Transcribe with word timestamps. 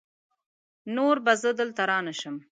نور 0.95 1.15
به 1.25 1.33
زه 1.41 1.49
دلته 1.59 1.83
رانشم! 1.89 2.35